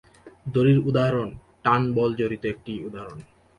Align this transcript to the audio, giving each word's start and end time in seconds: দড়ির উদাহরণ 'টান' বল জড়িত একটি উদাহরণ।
দড়ির 0.45 0.79
উদাহরণ 0.81 1.29
'টান' 1.63 1.87
বল 1.95 2.11
জড়িত 2.19 2.43
একটি 2.45 2.73
উদাহরণ। 2.87 3.19